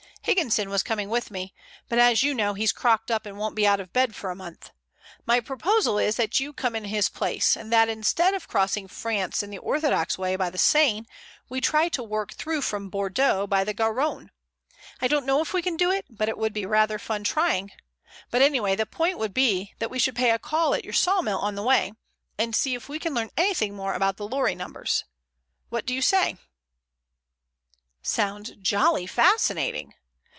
Higginson 0.23 0.69
was 0.69 0.83
coming 0.83 1.09
with 1.09 1.31
me, 1.31 1.51
but 1.89 1.97
as 1.97 2.21
you 2.21 2.35
know 2.35 2.53
he's 2.53 2.71
crocked 2.71 3.09
up 3.09 3.25
and 3.25 3.39
won't 3.39 3.55
be 3.55 3.65
out 3.65 3.79
of 3.79 3.91
bed 3.91 4.15
for 4.15 4.29
a 4.29 4.35
month. 4.35 4.69
My 5.25 5.39
proposal 5.39 5.97
is 5.97 6.15
that 6.17 6.39
you 6.39 6.53
come 6.53 6.75
in 6.75 6.83
his 6.85 7.09
place, 7.09 7.57
and 7.57 7.73
that 7.73 7.89
instead 7.89 8.35
of 8.35 8.47
crossing 8.47 8.87
France 8.87 9.41
in 9.41 9.49
the 9.49 9.57
orthodox 9.57 10.19
way 10.19 10.35
by 10.35 10.51
the 10.51 10.59
Seine, 10.59 11.07
we 11.49 11.59
try 11.59 11.89
to 11.89 12.03
work 12.03 12.35
through 12.35 12.61
from 12.61 12.87
Bordeaux 12.91 13.47
by 13.47 13.63
the 13.63 13.73
Garonne. 13.73 14.29
I 15.01 15.07
don't 15.07 15.25
know 15.25 15.41
if 15.41 15.53
we 15.55 15.61
can 15.63 15.75
do 15.75 15.89
it, 15.89 16.05
but 16.07 16.29
it 16.29 16.37
would 16.37 16.53
be 16.53 16.67
rather 16.67 16.99
fun 16.99 17.23
trying. 17.23 17.71
But 18.29 18.43
anyway 18.43 18.75
the 18.75 18.85
point 18.85 19.17
would 19.17 19.33
be 19.33 19.73
that 19.79 19.89
we 19.89 19.97
should 19.97 20.15
pay 20.15 20.29
a 20.29 20.37
call 20.39 20.75
at 20.75 20.83
your 20.83 20.93
sawmill 20.93 21.39
on 21.39 21.55
the 21.55 21.63
way, 21.63 21.93
and 22.37 22.55
see 22.55 22.75
if 22.75 22.87
we 22.87 22.99
can 22.99 23.15
learn 23.15 23.31
anything 23.37 23.75
more 23.75 23.95
about 23.95 24.17
the 24.17 24.27
lorry 24.27 24.53
numbers. 24.53 25.03
What 25.69 25.87
do 25.87 25.95
you 25.95 26.01
say?" 26.01 26.37
"Sounds 28.03 28.51
jolly 28.61 29.07
fascinating." 29.07 29.95